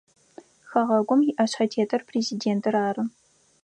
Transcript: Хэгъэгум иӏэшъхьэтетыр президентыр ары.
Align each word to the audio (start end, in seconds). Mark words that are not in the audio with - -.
Хэгъэгум 0.69 1.21
иӏэшъхьэтетыр 1.29 2.01
президентыр 2.09 2.75
ары. 2.87 3.03